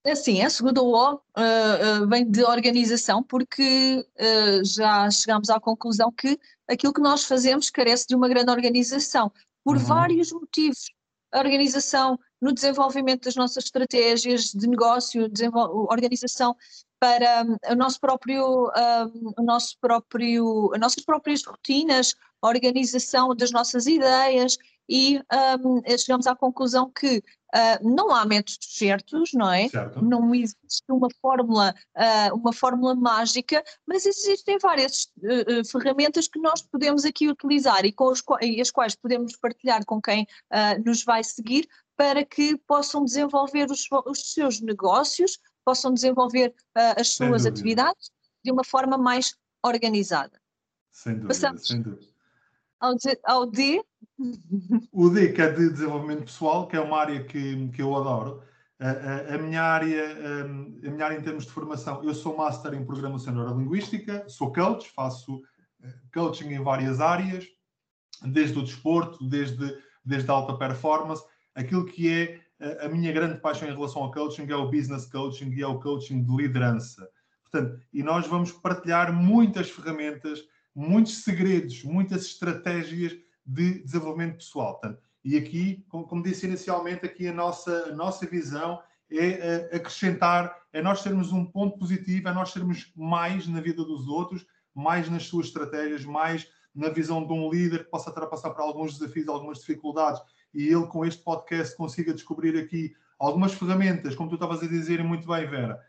Assim, 0.03 0.41
a 0.41 0.49
segunda 0.49 0.81
O 0.81 1.13
uh, 1.13 2.07
vem 2.09 2.29
de 2.29 2.43
organização, 2.43 3.21
porque 3.21 4.03
já 4.63 5.11
chegamos 5.11 5.51
à 5.51 5.59
conclusão 5.59 6.11
que 6.11 6.39
aquilo 6.67 6.91
que 6.91 7.01
nós 7.01 7.25
fazemos 7.25 7.69
carece 7.69 8.07
de 8.07 8.15
uma 8.15 8.27
grande 8.27 8.49
organização, 8.49 9.31
por 9.63 9.77
uhum. 9.77 9.83
vários 9.83 10.31
motivos. 10.31 10.85
A 11.31 11.39
organização 11.39 12.19
no 12.41 12.51
desenvolvimento 12.51 13.25
das 13.25 13.35
nossas 13.35 13.65
estratégias 13.65 14.45
de 14.45 14.67
negócio, 14.67 15.29
organização 15.89 16.55
para 16.99 17.43
um, 17.43 17.57
o 17.71 17.75
nosso 17.75 17.99
próprio, 17.99 18.67
um, 18.67 19.33
o 19.37 19.43
nosso 19.43 19.77
próprio, 19.79 20.71
as 20.73 20.79
nossas 20.79 21.03
próprias 21.03 21.43
rotinas, 21.43 22.15
a 22.41 22.47
organização 22.47 23.35
das 23.35 23.51
nossas 23.51 23.87
ideias 23.87 24.57
e 24.89 25.19
um, 25.63 25.81
chegamos 25.97 26.27
à 26.27 26.35
conclusão 26.35 26.91
que 26.91 27.23
uh, 27.55 27.89
não 27.89 28.13
há 28.13 28.25
métodos 28.25 28.57
certos, 28.61 29.33
não 29.33 29.51
é? 29.51 29.69
Certo. 29.69 30.03
Não 30.03 30.33
existe 30.33 30.83
uma 30.89 31.07
fórmula, 31.21 31.75
uh, 31.95 32.35
uma 32.35 32.53
fórmula 32.53 32.95
mágica, 32.95 33.63
mas 33.85 34.05
existem 34.05 34.57
várias 34.59 35.07
uh, 35.17 35.65
ferramentas 35.69 36.27
que 36.27 36.39
nós 36.39 36.61
podemos 36.61 37.05
aqui 37.05 37.29
utilizar 37.29 37.85
e, 37.85 37.91
com 37.91 38.05
os, 38.05 38.23
e 38.41 38.61
as 38.61 38.71
quais 38.71 38.95
podemos 38.95 39.35
partilhar 39.37 39.85
com 39.85 40.01
quem 40.01 40.25
nos 40.85 41.03
vai 41.03 41.23
seguir 41.23 41.67
para 41.97 42.25
que 42.25 42.57
possam 42.67 43.03
desenvolver 43.03 43.69
os, 43.69 43.87
os 44.05 44.33
seus 44.33 44.61
negócios, 44.61 45.37
possam 45.65 45.93
desenvolver 45.93 46.53
as 46.97 47.09
suas 47.09 47.45
atividades 47.45 48.11
de 48.43 48.51
uma 48.51 48.63
forma 48.63 48.97
mais 48.97 49.35
organizada. 49.63 50.39
Sem 50.91 51.13
dúvida, 51.13 51.27
Passamos 51.27 51.67
sem 51.67 51.81
dúvida. 51.81 52.10
Ao, 52.81 52.95
ao 53.25 53.45
D. 53.45 53.83
O 54.91 55.09
D, 55.09 55.31
que 55.33 55.41
é 55.41 55.51
de 55.51 55.69
desenvolvimento 55.69 56.23
pessoal, 56.23 56.67
que 56.67 56.75
é 56.75 56.81
uma 56.81 56.97
área 56.97 57.23
que, 57.23 57.69
que 57.69 57.81
eu 57.81 57.95
adoro. 57.95 58.43
A, 58.79 58.89
a, 58.89 59.35
a, 59.35 59.37
minha 59.37 59.61
área, 59.61 60.03
a, 60.41 60.89
minha 60.89 61.05
área 61.05 61.17
em 61.17 61.21
termos 61.21 61.45
de 61.45 61.51
formação, 61.51 62.03
eu 62.03 62.13
sou 62.15 62.35
master 62.35 62.73
em 62.73 62.83
programação 62.83 63.33
neurolinguística, 63.33 64.27
sou 64.27 64.51
coach, 64.51 64.89
faço 64.89 65.41
eh, 65.83 65.93
coaching 66.11 66.49
em 66.49 66.63
várias 66.63 66.99
áreas, 66.99 67.45
desde 68.23 68.57
o 68.57 68.63
desporto, 68.63 69.23
desde, 69.23 69.77
desde 70.03 70.29
a 70.31 70.33
alta 70.33 70.57
performance. 70.57 71.23
Aquilo 71.53 71.85
que 71.85 72.09
é 72.09 72.41
a 72.85 72.87
minha 72.87 73.11
grande 73.11 73.39
paixão 73.39 73.67
em 73.67 73.73
relação 73.73 74.03
ao 74.03 74.11
coaching 74.11 74.49
é 74.49 74.55
o 74.55 74.69
business 74.69 75.05
coaching 75.05 75.51
e 75.51 75.61
é 75.61 75.67
o 75.67 75.79
coaching 75.79 76.23
de 76.23 76.35
liderança. 76.35 77.07
Portanto, 77.43 77.79
e 77.91 78.03
nós 78.03 78.27
vamos 78.27 78.51
partilhar 78.51 79.11
muitas 79.11 79.69
ferramentas, 79.69 80.39
muitos 80.75 81.23
segredos, 81.23 81.83
muitas 81.83 82.25
estratégias 82.25 83.17
de 83.45 83.83
desenvolvimento 83.83 84.37
pessoal. 84.37 84.79
Portanto, 84.79 85.01
e 85.23 85.37
aqui, 85.37 85.85
como, 85.89 86.23
disse 86.23 86.47
inicialmente, 86.47 87.05
aqui 87.05 87.27
a 87.27 87.33
nossa, 87.33 87.89
a 87.89 87.95
nossa 87.95 88.25
visão 88.25 88.81
é 89.09 89.69
uh, 89.71 89.75
acrescentar, 89.75 90.55
é 90.71 90.81
nós 90.81 91.03
termos 91.03 91.31
um 91.31 91.45
ponto 91.45 91.77
positivo, 91.77 92.29
é 92.29 92.33
nós 92.33 92.51
sermos 92.51 92.91
mais 92.95 93.47
na 93.47 93.59
vida 93.59 93.83
dos 93.83 94.07
outros, 94.07 94.45
mais 94.73 95.09
nas 95.09 95.23
suas 95.23 95.47
estratégias, 95.47 96.05
mais 96.05 96.47
na 96.73 96.89
visão 96.89 97.25
de 97.25 97.33
um 97.33 97.51
líder 97.51 97.83
que 97.83 97.91
possa 97.91 98.09
estar 98.09 98.23
a 98.23 98.27
passar 98.27 98.51
por 98.51 98.61
alguns 98.61 98.97
desafios, 98.97 99.27
algumas 99.27 99.59
dificuldades 99.59 100.21
e 100.53 100.67
ele 100.67 100.87
com 100.87 101.05
este 101.05 101.23
podcast 101.23 101.75
consiga 101.75 102.13
descobrir 102.13 102.57
aqui 102.57 102.93
algumas 103.17 103.53
ferramentas, 103.53 104.15
como 104.15 104.29
tu 104.29 104.35
estavas 104.35 104.61
a 104.63 104.67
dizer 104.67 105.03
muito 105.03 105.27
bem, 105.27 105.47
Vera. 105.47 105.79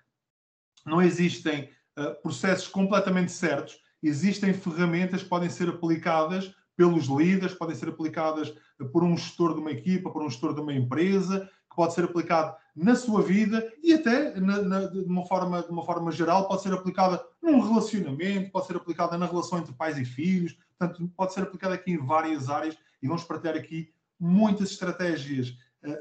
Não 0.85 1.01
existem 1.01 1.71
uh, 1.99 2.21
processos 2.23 2.69
completamente 2.69 3.33
certos, 3.33 3.81
existem 4.03 4.53
ferramentas 4.53 5.23
que 5.23 5.29
podem 5.29 5.49
ser 5.49 5.69
aplicadas 5.69 6.55
pelos 6.77 7.07
líderes, 7.07 7.55
podem 7.55 7.77
ser 7.77 7.89
aplicadas 7.89 8.53
por 8.93 9.05
um 9.05 9.17
gestor 9.17 9.55
de 9.55 9.61
uma 9.61 9.71
equipa, 9.71 10.11
por 10.11 10.23
um 10.23 10.31
gestor 10.31 10.55
de 10.55 10.61
uma 10.61 10.75
empresa, 10.75 11.49
que 11.71 11.77
pode 11.77 11.95
ser 11.95 12.05
aplicado 12.05 12.55
na 12.75 12.95
sua 12.97 13.23
vida 13.23 13.71
e 13.83 13.93
até 13.93 14.39
na, 14.41 14.63
na, 14.63 14.81
de, 14.87 15.01
uma 15.01 15.25
forma, 15.27 15.63
de 15.63 15.71
uma 15.71 15.85
forma 15.85 16.11
geral 16.11 16.49
pode 16.49 16.63
ser 16.63 16.73
aplicada 16.73 17.23
num 17.43 17.61
relacionamento, 17.61 18.51
pode 18.51 18.67
ser 18.67 18.77
aplicada 18.77 19.17
na 19.17 19.27
relação 19.27 19.59
entre 19.59 19.73
pais 19.75 19.99
e 19.99 20.05
filhos, 20.05 20.57
portanto, 20.79 21.11
pode 21.17 21.35
ser 21.35 21.43
aplicada 21.43 21.75
aqui 21.75 21.93
em 21.93 21.99
várias 21.99 22.49
áreas 22.49 22.77
e 23.03 23.07
vamos 23.07 23.25
partilhar 23.25 23.57
aqui 23.57 23.93
muitas 24.19 24.71
estratégias 24.71 25.57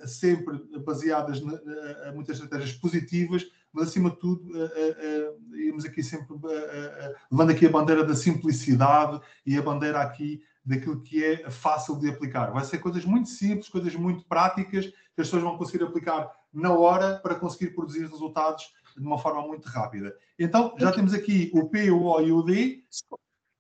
sempre 0.05 0.57
baseadas 0.85 1.41
na, 1.41 1.53
uh, 1.53 2.13
muitas 2.13 2.39
estratégias 2.39 2.73
positivas, 2.77 3.45
mas 3.73 3.87
acima 3.87 4.09
de 4.09 4.19
tudo 4.19 4.43
uh, 4.49 5.55
irmos 5.55 5.85
aqui 5.85 6.03
sempre 6.03 6.35
levando 7.31 7.51
aqui 7.51 7.65
a 7.65 7.69
bandeira 7.69 8.03
da 8.03 8.15
simplicidade 8.15 9.19
e 9.45 9.57
a 9.57 9.61
bandeira 9.61 10.01
aqui 10.01 10.43
daquilo 10.63 11.01
que 11.01 11.23
é 11.23 11.49
fácil 11.49 11.97
de 11.97 12.09
aplicar. 12.09 12.51
Vai 12.51 12.63
ser 12.63 12.77
coisas 12.77 13.03
muito 13.05 13.29
simples, 13.29 13.69
coisas 13.69 13.95
muito 13.95 14.23
práticas 14.25 14.85
que 14.85 15.21
as 15.21 15.27
pessoas 15.27 15.41
vão 15.41 15.57
conseguir 15.57 15.83
aplicar 15.83 16.31
na 16.53 16.71
hora 16.73 17.17
para 17.17 17.35
conseguir 17.35 17.71
produzir 17.71 18.07
resultados 18.07 18.71
de 18.95 19.05
uma 19.05 19.17
forma 19.17 19.45
muito 19.47 19.67
rápida. 19.67 20.15
Então, 20.37 20.75
já 20.77 20.91
temos 20.91 21.13
aqui 21.13 21.49
o 21.53 21.69
P, 21.69 21.89
o 21.91 22.03
O 22.03 22.21
e 22.21 22.31
o 22.31 22.43
D 22.43 22.83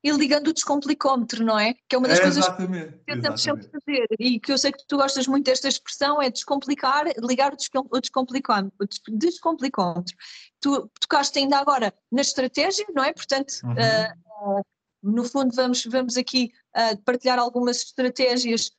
e 0.03 0.11
ligando 0.11 0.47
o 0.47 0.53
descomplicómetro, 0.53 1.45
não 1.45 1.59
é? 1.59 1.75
Que 1.87 1.95
é 1.95 1.97
uma 1.97 2.07
das 2.07 2.19
é, 2.19 2.21
coisas 2.23 2.47
que 2.47 2.67
tentamos 3.05 3.41
sempre 3.41 3.69
fazer 3.69 4.07
e 4.19 4.39
que 4.39 4.51
eu 4.51 4.57
sei 4.57 4.71
que 4.71 4.85
tu 4.87 4.97
gostas 4.97 5.27
muito 5.27 5.45
desta 5.45 5.67
expressão, 5.67 6.21
é 6.21 6.29
descomplicar, 6.29 7.05
ligar 7.19 7.53
o 7.53 7.99
descomplicómetro. 7.99 8.71
descomplicómetro. 9.09 10.15
Tu 10.59 10.89
tocaste 10.99 11.37
ainda 11.37 11.57
agora 11.57 11.93
na 12.11 12.21
estratégia, 12.21 12.85
não 12.93 13.03
é? 13.03 13.13
Portanto, 13.13 13.53
uhum. 13.63 13.73
uh, 13.73 14.59
uh, 14.59 14.65
no 15.03 15.23
fundo 15.23 15.55
vamos, 15.55 15.85
vamos 15.85 16.17
aqui 16.17 16.51
uh, 16.75 16.99
partilhar 17.03 17.37
algumas 17.37 17.77
estratégias 17.77 18.71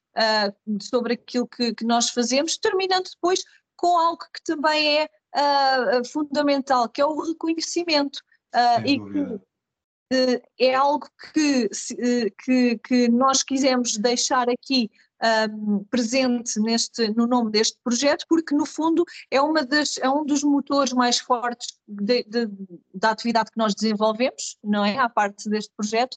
sobre 0.79 1.15
aquilo 1.15 1.49
que, 1.49 1.75
que, 1.75 1.87
nós 1.87 2.11
fazemos, 2.11 2.59
terminando 2.59 3.09
depois 3.09 3.43
com 3.75 3.97
algo 3.97 4.23
que 4.35 4.45
também 4.45 4.99
é 4.99 5.09
fundamental, 6.05 6.87
que 6.87 7.01
é 7.01 7.07
o 7.07 7.19
reconhecimento. 7.19 8.21
e 8.85 8.99
que 8.99 9.41
é 10.59 10.75
algo 10.75 11.09
que, 11.33 11.69
eh, 11.99 12.31
que, 12.45 12.79
que 12.79 13.09
nós 13.09 13.43
quisemos 13.43 13.97
deixar 13.97 14.49
aqui 14.49 14.91
um, 15.51 15.85
presente 15.85 16.59
neste, 16.61 17.09
no 17.11 17.27
nome 17.27 17.51
deste 17.51 17.79
projeto, 17.83 18.27
porque 18.29 18.55
no 18.55 18.67
fundo 18.67 19.05
é, 19.31 19.41
uma 19.41 19.65
das, 19.65 19.97
é 19.99 20.09
um 20.09 20.25
dos 20.25 20.43
motores 20.43 20.93
mais 20.93 21.19
fortes 21.19 21.79
de, 21.87 22.25
de, 22.25 22.49
da 22.93 23.11
atividade 23.11 23.51
que 23.51 23.59
nós 23.59 23.75
desenvolvemos, 23.75 24.59
não 24.63 24.85
é? 24.85 24.99
À 24.99 25.09
parte 25.09 25.49
deste 25.49 25.73
projeto, 25.77 26.15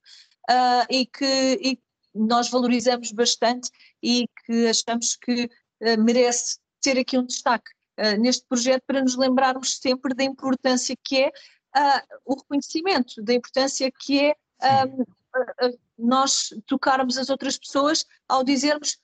uh, 0.49 0.85
e 0.89 1.05
que 1.05 1.59
e 1.61 1.79
nós 2.13 2.49
valorizamos 2.49 3.11
bastante 3.11 3.69
e 4.01 4.27
que 4.45 4.67
achamos 4.67 5.15
que 5.15 5.45
uh, 5.45 6.03
merece 6.03 6.57
ter 6.81 6.97
aqui 6.97 7.17
um 7.17 7.25
destaque 7.25 7.71
uh, 7.99 8.19
neste 8.19 8.45
projeto 8.47 8.83
para 8.87 9.01
nos 9.01 9.15
lembrarmos 9.15 9.77
sempre 9.77 10.15
da 10.15 10.23
importância 10.23 10.95
que 11.03 11.23
é 11.23 11.31
uh, 11.75 12.01
o 12.25 12.35
reconhecimento 12.35 13.21
da 13.21 13.33
importância 13.33 13.91
que 13.91 14.19
é 14.19 14.35
um, 14.87 15.01
uh, 15.01 15.79
nós 15.97 16.49
tocarmos 16.65 17.17
as 17.17 17.29
outras 17.29 17.57
pessoas 17.57 18.05
ao 18.27 18.43
dizermos 18.43 18.97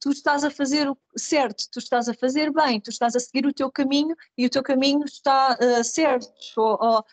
tu 0.00 0.10
estás 0.10 0.44
a 0.44 0.50
fazer 0.50 0.88
o 0.88 0.96
certo, 1.16 1.64
tu 1.72 1.78
estás 1.78 2.08
a 2.08 2.14
fazer 2.14 2.52
bem, 2.52 2.80
tu 2.80 2.90
estás 2.90 3.16
a 3.16 3.20
seguir 3.20 3.46
o 3.46 3.52
teu 3.52 3.70
caminho 3.70 4.14
e 4.36 4.46
o 4.46 4.50
teu 4.50 4.62
caminho 4.62 5.04
está 5.04 5.58
uh, 5.60 5.82
certo, 5.82 6.28
ou, 6.56 6.78
ou 6.80 7.04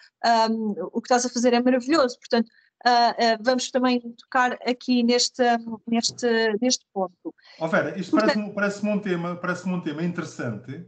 um, 0.51 0.75
o 0.91 1.01
que 1.01 1.07
estás 1.07 1.25
a 1.25 1.29
fazer 1.29 1.53
é 1.53 1.61
maravilhoso. 1.61 2.19
Portanto, 2.19 2.47
uh, 2.85 2.89
uh, 2.89 3.43
vamos 3.43 3.71
também 3.71 3.99
tocar 3.99 4.53
aqui 4.67 5.01
neste, 5.01 5.43
neste, 5.87 6.27
neste 6.61 6.85
ponto. 6.93 7.33
Oh 7.59 7.67
Vera, 7.67 7.97
isto 7.97 8.15
parece-me 8.15 8.53
parece 8.53 8.85
um, 8.85 8.99
tema, 8.99 9.35
parece 9.37 9.69
um 9.69 9.81
tema 9.81 10.03
interessante 10.03 10.85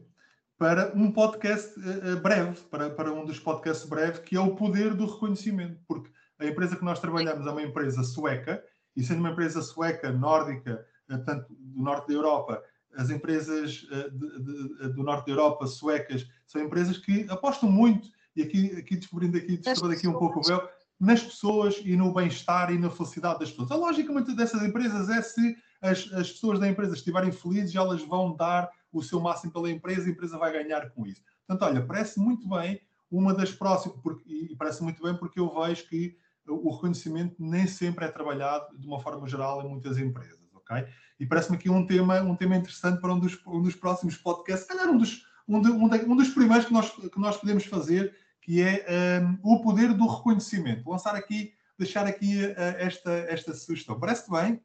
para 0.57 0.91
um 0.95 1.11
podcast 1.11 1.77
uh, 1.79 2.19
breve, 2.21 2.59
para, 2.71 2.89
para 2.89 3.11
um 3.11 3.25
dos 3.25 3.39
podcasts 3.39 3.87
breve, 3.87 4.21
que 4.21 4.35
é 4.35 4.39
o 4.39 4.55
poder 4.55 4.93
do 4.93 5.05
reconhecimento, 5.05 5.79
porque 5.87 6.09
a 6.39 6.45
empresa 6.45 6.75
que 6.75 6.85
nós 6.85 6.99
trabalhamos 6.99 7.45
é 7.45 7.51
uma 7.51 7.61
empresa 7.61 8.03
sueca, 8.03 8.63
e 8.95 9.03
sendo 9.03 9.19
uma 9.19 9.31
empresa 9.31 9.61
sueca, 9.61 10.11
nórdica, 10.11 10.85
uh, 11.09 11.17
tanto 11.25 11.53
do 11.53 11.83
norte 11.83 12.07
da 12.07 12.13
Europa, 12.13 12.63
as 12.95 13.09
empresas 13.09 13.85
uh, 13.91 14.09
de, 14.11 14.43
de, 14.43 14.93
do 14.93 15.03
norte 15.03 15.25
da 15.25 15.33
Europa, 15.33 15.67
suecas, 15.67 16.25
são 16.47 16.61
empresas 16.61 16.97
que 16.97 17.25
apostam 17.29 17.69
muito, 17.69 18.07
e 18.35 18.41
aqui, 18.41 18.71
aqui 18.77 18.95
descobrindo 18.95 19.37
aqui, 19.37 19.57
descobrindo 19.57 19.97
aqui 19.97 20.07
um 20.07 20.17
pouco 20.17 20.39
o 20.39 20.43
véu, 20.43 20.67
nas 20.99 21.21
pessoas 21.21 21.81
e 21.83 21.95
no 21.97 22.13
bem-estar 22.13 22.71
e 22.71 22.77
na 22.77 22.89
felicidade 22.89 23.39
das 23.39 23.49
pessoas. 23.49 23.71
A 23.71 23.75
lógica 23.75 24.13
muitas 24.13 24.35
dessas 24.35 24.61
empresas 24.61 25.09
é 25.09 25.21
se 25.21 25.57
as, 25.81 26.11
as 26.13 26.31
pessoas 26.31 26.59
da 26.59 26.67
empresa 26.67 26.95
estiverem 26.95 27.31
felizes, 27.31 27.75
elas 27.75 28.01
vão 28.03 28.35
dar 28.35 28.69
o 28.97 29.03
seu 29.03 29.19
máximo 29.19 29.51
pela 29.51 29.69
empresa, 29.69 30.07
a 30.07 30.11
empresa 30.11 30.37
vai 30.37 30.51
ganhar 30.51 30.89
com 30.91 31.05
isso. 31.05 31.21
Portanto, 31.45 31.69
olha, 31.69 31.85
parece 31.85 32.19
muito 32.19 32.47
bem 32.47 32.81
uma 33.11 33.33
das 33.33 33.51
próximas, 33.51 33.99
porque, 34.01 34.23
e 34.27 34.55
parece 34.55 34.83
muito 34.83 35.01
bem 35.01 35.15
porque 35.15 35.39
eu 35.39 35.53
vejo 35.53 35.87
que 35.87 36.17
o 36.47 36.75
reconhecimento 36.75 37.35
nem 37.39 37.67
sempre 37.67 38.05
é 38.05 38.07
trabalhado 38.07 38.77
de 38.77 38.85
uma 38.87 38.99
forma 38.99 39.27
geral 39.27 39.63
em 39.63 39.69
muitas 39.69 39.97
empresas, 39.97 40.39
ok? 40.53 40.85
E 41.19 41.25
parece-me 41.25 41.57
aqui 41.57 41.69
um 41.69 41.85
tema, 41.85 42.21
um 42.21 42.35
tema 42.35 42.55
interessante 42.55 42.99
para 42.99 43.13
um 43.13 43.19
dos, 43.19 43.39
um 43.47 43.61
dos 43.61 43.75
próximos 43.75 44.17
podcasts, 44.17 44.67
calhar 44.67 44.89
um 44.89 44.97
dos, 44.97 45.25
um, 45.47 45.61
de, 45.61 45.69
um, 45.69 45.89
de, 45.89 45.97
um 46.05 46.15
dos 46.15 46.29
primeiros 46.29 46.65
que 46.65 46.73
nós, 46.73 46.91
que 46.91 47.19
nós 47.19 47.37
podemos 47.37 47.65
fazer, 47.65 48.15
que 48.41 48.61
é 48.61 49.21
um, 49.21 49.55
o 49.55 49.61
poder 49.61 49.93
do 49.93 50.05
reconhecimento. 50.07 50.89
Lançar 50.89 51.15
aqui, 51.15 51.53
deixar 51.79 52.05
aqui 52.05 52.45
uh, 52.45 52.53
esta, 52.77 53.11
esta 53.11 53.53
sugestão. 53.53 53.99
Parece-te 53.99 54.29
bem? 54.29 54.61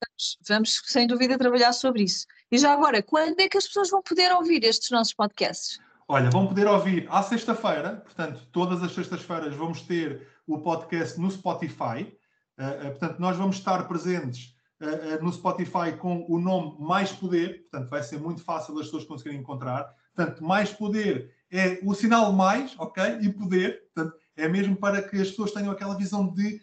Vamos, 0.00 0.38
vamos, 0.48 0.82
sem 0.86 1.06
dúvida, 1.06 1.38
trabalhar 1.38 1.72
sobre 1.72 2.04
isso. 2.04 2.26
E 2.50 2.58
já 2.58 2.72
agora, 2.72 3.02
quando 3.02 3.40
é 3.40 3.48
que 3.48 3.58
as 3.58 3.66
pessoas 3.66 3.90
vão 3.90 4.02
poder 4.02 4.32
ouvir 4.32 4.64
estes 4.64 4.90
nossos 4.90 5.12
podcasts? 5.12 5.78
Olha, 6.06 6.30
vão 6.30 6.46
poder 6.46 6.66
ouvir 6.66 7.06
à 7.10 7.22
sexta-feira, 7.22 7.96
portanto, 7.96 8.46
todas 8.50 8.82
as 8.82 8.92
sextas-feiras 8.92 9.54
vamos 9.54 9.82
ter 9.82 10.26
o 10.46 10.58
podcast 10.58 11.20
no 11.20 11.30
Spotify. 11.30 12.16
Uh, 12.58 12.88
uh, 12.88 12.90
portanto, 12.90 13.18
nós 13.18 13.36
vamos 13.36 13.56
estar 13.56 13.86
presentes 13.86 14.54
uh, 14.80 15.22
no 15.22 15.32
Spotify 15.32 15.92
com 15.98 16.24
o 16.28 16.40
nome 16.40 16.76
Mais 16.80 17.12
Poder, 17.12 17.60
portanto, 17.62 17.90
vai 17.90 18.02
ser 18.02 18.18
muito 18.18 18.42
fácil 18.42 18.78
as 18.78 18.86
pessoas 18.86 19.04
conseguirem 19.04 19.40
encontrar. 19.40 19.94
Portanto, 20.14 20.42
Mais 20.42 20.72
Poder 20.72 21.30
é 21.52 21.78
o 21.82 21.94
sinal 21.94 22.32
mais, 22.32 22.74
ok? 22.78 23.18
E 23.20 23.32
poder, 23.32 23.82
portanto, 23.94 24.16
é 24.36 24.48
mesmo 24.48 24.76
para 24.76 25.02
que 25.02 25.20
as 25.20 25.30
pessoas 25.30 25.52
tenham 25.52 25.72
aquela 25.72 25.96
visão 25.96 26.32
de, 26.32 26.60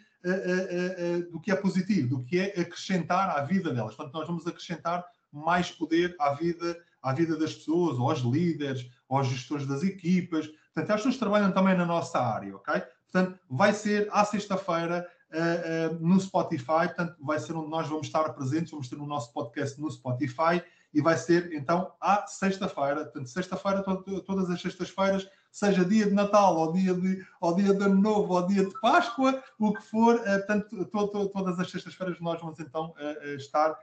do 1.30 1.40
que 1.40 1.50
é 1.50 1.56
positivo, 1.56 2.08
do 2.08 2.24
que 2.24 2.38
é 2.38 2.60
acrescentar 2.60 3.30
à 3.36 3.42
vida 3.42 3.72
delas. 3.72 3.94
Portanto, 3.94 4.14
nós 4.14 4.26
vamos 4.26 4.46
acrescentar 4.46 5.04
mais 5.32 5.70
poder 5.70 6.14
à 6.18 6.34
vida 6.34 6.76
à 7.06 7.12
vida 7.12 7.38
das 7.38 7.54
pessoas, 7.54 8.00
aos 8.00 8.18
líderes, 8.18 8.90
aos 9.08 9.28
gestores 9.28 9.64
das 9.64 9.84
equipas. 9.84 10.48
Portanto, 10.74 10.90
as 10.90 10.96
pessoas 10.96 11.16
trabalham 11.16 11.52
também 11.52 11.76
na 11.76 11.86
nossa 11.86 12.18
área, 12.18 12.56
ok? 12.56 12.82
Portanto, 13.12 13.38
vai 13.48 13.72
ser 13.72 14.08
à 14.10 14.24
sexta-feira 14.24 15.08
uh, 15.32 15.94
uh, 15.94 16.04
no 16.04 16.20
Spotify, 16.20 16.86
portanto, 16.86 17.14
vai 17.20 17.38
ser 17.38 17.54
onde 17.54 17.70
nós 17.70 17.86
vamos 17.86 18.08
estar 18.08 18.28
presentes, 18.30 18.72
vamos 18.72 18.88
ter 18.88 18.96
o 18.96 19.06
nosso 19.06 19.32
podcast 19.32 19.80
no 19.80 19.88
Spotify 19.88 20.60
e 20.96 21.02
vai 21.02 21.14
ser 21.18 21.52
então 21.52 21.92
à 22.00 22.26
sexta-feira, 22.26 23.04
portanto, 23.04 23.28
sexta-feira, 23.28 23.82
to 23.82 24.22
todas 24.22 24.48
as 24.48 24.62
sextas-feiras, 24.62 25.28
seja 25.52 25.84
dia 25.84 26.06
de 26.06 26.14
Natal, 26.14 26.56
ou 26.56 26.72
dia 26.72 26.94
de, 26.94 27.22
ou 27.38 27.54
dia 27.54 27.74
de 27.74 27.84
Ano 27.84 28.00
Novo, 28.00 28.32
ou 28.32 28.46
dia 28.46 28.64
de 28.64 28.80
Páscoa, 28.80 29.42
o 29.58 29.74
que 29.74 29.82
for, 29.82 30.14
uh, 30.14 30.22
portanto, 30.24 30.86
to 30.86 31.08
to 31.08 31.28
todas 31.28 31.60
as 31.60 31.70
sextas-feiras 31.70 32.18
nós 32.18 32.40
vamos 32.40 32.58
então 32.60 32.94
estar 33.36 33.78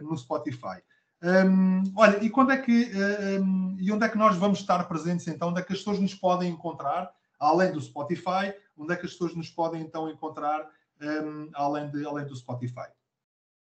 no 0.00 0.16
Spotify. 0.16 0.82
Um, 1.22 1.84
olha, 1.96 2.24
e 2.24 2.30
quando 2.30 2.52
é 2.52 2.56
que 2.56 2.90
um, 3.40 3.76
e 3.78 3.92
onde 3.92 4.04
é 4.04 4.08
que 4.08 4.18
nós 4.18 4.36
vamos 4.36 4.58
estar 4.58 4.82
presentes 4.88 5.28
então? 5.28 5.50
Onde 5.50 5.60
é 5.60 5.62
que 5.62 5.72
as 5.72 5.78
pessoas 5.78 6.00
nos 6.00 6.14
podem 6.14 6.50
encontrar, 6.50 7.12
além 7.38 7.70
do 7.70 7.80
Spotify? 7.80 8.52
Onde 8.76 8.94
é 8.94 8.96
que 8.96 9.06
as 9.06 9.12
pessoas 9.12 9.34
nos 9.34 9.50
podem 9.50 9.82
então 9.82 10.08
encontrar 10.08 10.68
um, 11.00 11.50
além, 11.54 11.88
de, 11.90 12.04
além 12.04 12.26
do 12.26 12.34
Spotify? 12.34 12.88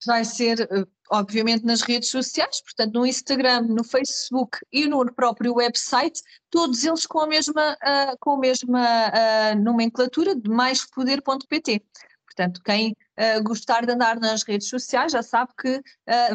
Vai 0.07 0.25
ser, 0.25 0.61
eh, 0.61 0.87
obviamente, 1.11 1.65
nas 1.65 1.83
redes 1.83 2.09
sociais, 2.09 2.63
portanto, 2.63 2.95
no 2.95 3.07
Instagram, 3.07 3.63
no 3.63 3.85
Facebook 3.85 4.59
e 4.73 4.87
no 4.87 5.05
próprio 5.13 5.55
website, 5.55 6.23
todos 6.51 6.85
eles 6.85 7.07
com 7.07 7.21
a 7.21 7.27
mesma, 7.27 7.73
uh, 7.75 8.17
com 8.19 8.33
a 8.33 8.39
mesma 8.39 9.09
uh, 9.09 9.63
nomenclatura 9.63 10.35
de 10.35 10.49
maispoder.pt. 10.49 11.83
Portanto, 12.25 12.63
quem 12.65 12.93
uh, 12.93 13.43
gostar 13.43 13.85
de 13.85 13.93
andar 13.93 14.19
nas 14.19 14.43
redes 14.43 14.69
sociais 14.69 15.13
já 15.13 15.23
sabe 15.23 15.53
que 15.61 15.83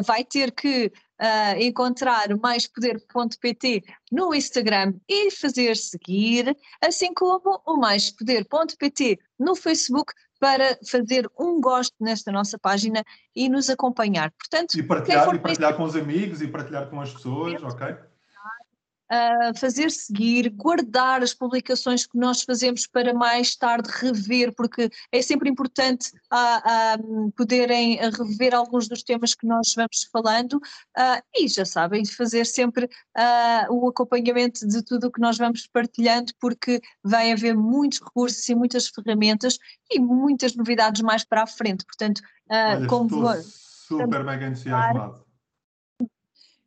vai 0.04 0.24
ter 0.24 0.52
que 0.52 0.92
encontrar 1.58 2.28
maispoder.pt 2.36 3.82
no 4.12 4.34
Instagram 4.34 4.94
e 5.08 5.30
fazer 5.30 5.74
seguir, 5.74 6.54
assim 6.80 7.14
como 7.14 7.62
o 7.66 7.76
maispoder.pt 7.78 9.18
no 9.38 9.56
Facebook 9.56 10.12
para 10.38 10.78
fazer 10.88 11.28
um 11.38 11.60
gosto 11.60 11.94
nesta 12.00 12.30
nossa 12.30 12.58
página 12.58 13.02
e 13.34 13.48
nos 13.48 13.70
acompanhar. 13.70 14.30
Portanto, 14.32 14.78
e 14.78 14.82
partilhar, 14.82 15.34
e 15.34 15.38
partilhar 15.38 15.76
com 15.76 15.84
os 15.84 15.96
amigos 15.96 16.42
e 16.42 16.48
partilhar 16.48 16.88
com 16.88 17.00
as 17.00 17.12
pessoas, 17.12 17.62
ok? 17.62 17.96
Uh, 19.12 19.58
fazer 19.58 19.90
seguir, 19.90 20.50
guardar 20.50 21.22
as 21.22 21.34
publicações 21.34 22.06
que 22.06 22.18
nós 22.18 22.42
fazemos 22.42 22.86
para 22.86 23.14
mais 23.14 23.56
tarde 23.56 23.88
rever, 23.90 24.54
porque 24.54 24.90
é 25.12 25.22
sempre 25.22 25.48
importante 25.50 26.10
uh, 26.32 26.98
uh, 26.98 27.32
poderem 27.32 27.98
rever 28.10 28.54
alguns 28.54 28.88
dos 28.88 29.02
temas 29.02 29.34
que 29.34 29.46
nós 29.46 29.72
vamos 29.74 30.08
falando 30.12 30.60
e 31.34 31.48
já 31.48 31.64
sabem, 31.64 32.04
fazer 32.04 32.44
sempre 32.44 32.88
o 33.70 33.88
acompanhamento 33.88 34.66
de 34.66 34.82
tudo 34.82 35.06
o 35.08 35.12
que 35.12 35.20
nós 35.20 35.36
vamos 35.36 35.66
partilhando, 35.66 36.32
porque 36.40 36.80
vai 37.02 37.32
haver 37.32 37.54
muitos 37.54 38.00
recursos 38.00 38.48
e 38.48 38.54
muitas 38.54 38.88
ferramentas 38.88 39.58
e 39.90 40.00
muitas 40.00 40.54
novidades 40.54 41.02
mais 41.02 41.24
para 41.24 41.42
a 41.42 41.46
frente. 41.46 41.84
Portanto, 41.84 42.22
Olha, 42.48 42.86
como. 42.86 43.26
Super 43.88 44.24
mega 44.24 44.46
entusiasmado 44.46 45.25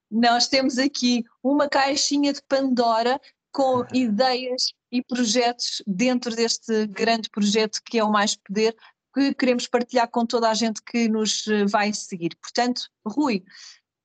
nós 0.10 0.48
temos 0.48 0.78
aqui 0.78 1.24
uma 1.44 1.68
caixinha 1.68 2.34
de 2.34 2.42
Pandora 2.44 3.20
com 3.52 3.86
ideias 3.94 4.74
e 4.92 5.04
projetos 5.04 5.82
dentro 5.86 6.36
deste 6.36 6.88
grande 6.88 7.30
projeto 7.30 7.80
que 7.84 8.00
é 8.00 8.04
o 8.04 8.12
Mais 8.12 8.36
Poder, 8.36 8.76
que 9.14 9.34
queremos 9.34 9.68
partilhar 9.68 10.08
com 10.10 10.26
toda 10.26 10.50
a 10.50 10.54
gente 10.54 10.82
que 10.84 11.08
nos 11.10 11.48
eh, 11.48 11.66
vai 11.66 11.94
seguir. 11.94 12.36
Portanto, 12.42 12.84
Rui, 13.06 13.44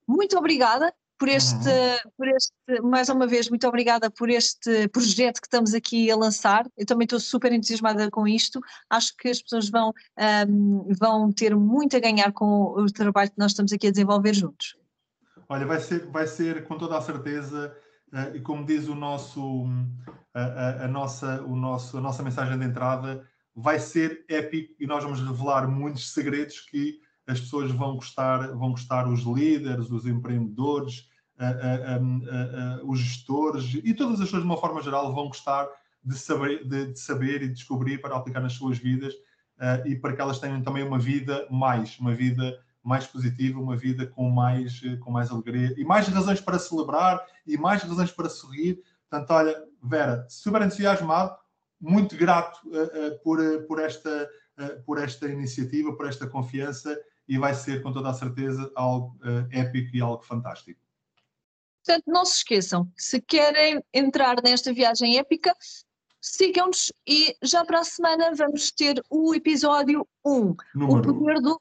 muito 0.06 0.36
obrigada 0.36 0.94
por 1.18 1.28
este, 1.28 1.68
uhum. 1.68 2.10
por 2.16 2.28
este, 2.28 2.82
mais 2.82 3.08
uma 3.08 3.26
vez, 3.26 3.48
muito 3.48 3.66
obrigada 3.66 4.10
por 4.10 4.28
este 4.28 4.88
projeto 4.88 5.40
que 5.40 5.46
estamos 5.46 5.72
aqui 5.72 6.10
a 6.10 6.16
lançar. 6.16 6.66
Eu 6.76 6.84
também 6.86 7.04
estou 7.04 7.20
super 7.20 7.52
entusiasmada 7.52 8.10
com 8.10 8.26
isto. 8.26 8.60
Acho 8.90 9.16
que 9.16 9.28
as 9.28 9.40
pessoas 9.40 9.68
vão, 9.68 9.92
um, 10.48 10.88
vão 10.98 11.32
ter 11.32 11.54
muito 11.54 11.96
a 11.96 12.00
ganhar 12.00 12.32
com 12.32 12.74
o 12.76 12.86
trabalho 12.86 13.30
que 13.30 13.38
nós 13.38 13.52
estamos 13.52 13.72
aqui 13.72 13.86
a 13.86 13.90
desenvolver 13.90 14.34
juntos. 14.34 14.76
Olha, 15.48 15.66
vai 15.66 15.80
ser, 15.80 16.07
vai 16.07 16.26
ser 16.26 16.64
com 16.64 16.78
toda 16.78 16.96
a 16.96 17.02
certeza, 17.02 17.76
uh, 18.12 18.37
e 18.37 18.40
como 18.40 18.64
diz 18.64 18.88
o 18.88 18.94
nosso, 18.94 19.66
a, 20.33 20.40
a, 20.40 20.85
a, 20.85 20.88
nossa, 20.88 21.42
o 21.42 21.54
nosso, 21.54 21.98
a 21.98 22.00
nossa 22.00 22.22
mensagem 22.22 22.59
de 22.59 22.64
entrada, 22.64 23.26
vai 23.54 23.78
ser 23.78 24.24
épico 24.28 24.74
e 24.80 24.87
nós 24.87 25.04
vamos 25.04 25.20
revelar 25.20 25.68
muitos 25.68 26.12
segredos 26.12 26.61
que 26.61 27.00
as 27.26 27.40
pessoas 27.40 27.70
vão 27.70 27.94
gostar, 27.94 28.48
vão 28.48 28.70
gostar 28.70 29.09
os 29.09 29.20
líderes, 29.20 29.90
os 29.90 30.07
empreendedores, 30.07 31.09
uh, 31.38 32.83
uh, 32.83 32.90
os 32.90 32.98
gestores 32.98 33.74
e 33.83 33.94
todas 33.94 34.14
as 34.14 34.26
pessoas 34.26 34.42
de 34.42 34.48
uma 34.48 34.57
forma 34.57 34.83
geral 34.83 35.14
vão 35.14 35.28
gostar 35.28 35.68
de 36.02 36.18
saber, 36.18 36.66
de, 36.66 36.92
de 36.92 36.98
saber 36.98 37.42
e 37.42 37.48
descobrir 37.48 37.98
para 37.98 38.16
aplicar 38.16 38.40
nas 38.40 38.54
suas 38.54 38.78
vidas 38.78 39.14
e 39.87 39.94
para 39.94 40.12
que 40.12 40.20
elas 40.20 40.40
tenham 40.40 40.61
também 40.62 40.83
uma 40.83 40.98
vida 40.98 41.46
mais, 41.48 41.98
uma 41.98 42.12
vida 42.12 42.59
mais 42.84 43.06
positiva, 43.06 43.58
uma 43.58 43.76
vida 43.76 44.06
com 44.06 44.28
mais, 44.28 44.80
com 45.00 45.10
mais 45.10 45.30
alegria 45.30 45.74
e 45.76 45.84
mais 45.84 46.06
razões 46.08 46.40
para 46.40 46.58
celebrar 46.58 47.24
e 47.46 47.56
mais 47.56 47.82
razões 47.82 48.12
para 48.12 48.28
sorrir. 48.28 48.82
Portanto, 49.08 49.30
olha, 49.30 49.64
Vera, 49.82 50.26
super 50.28 50.62
entusiasmado, 50.62 51.36
muito 51.80 52.16
grato 52.16 52.60
uh, 52.66 52.82
uh, 52.82 53.18
por, 53.22 53.40
uh, 53.40 53.62
por, 53.66 53.80
esta, 53.80 54.28
por 54.84 54.98
esta 54.98 55.28
iniciativa, 55.28 55.96
por 55.96 56.06
esta 56.06 56.26
confiança 56.26 56.98
e 57.26 57.38
vai 57.38 57.54
ser, 57.54 57.82
com 57.82 57.92
toda 57.92 58.10
a 58.10 58.14
certeza, 58.14 58.70
algo 58.74 59.18
épico 59.50 59.96
e 59.96 60.00
algo 60.00 60.22
fantástico. 60.22 60.78
Portanto, 61.84 62.04
não 62.06 62.24
se 62.24 62.36
esqueçam, 62.36 62.90
se 62.96 63.20
querem 63.20 63.82
entrar 63.92 64.42
nesta 64.42 64.72
viagem 64.72 65.18
épica, 65.18 65.54
sigam-nos 66.20 66.92
e 67.06 67.36
já 67.42 67.64
para 67.64 67.80
a 67.80 67.84
semana 67.84 68.34
vamos 68.34 68.70
ter 68.70 69.02
o 69.10 69.34
episódio 69.34 70.06
1, 70.24 70.56
Número. 70.74 71.10
o 71.10 71.18
poder 71.18 71.40
do 71.40 71.60